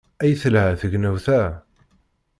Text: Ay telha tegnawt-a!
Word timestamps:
Ay 0.23 0.33
telha 0.41 0.63
tegnawt-a! 0.79 1.41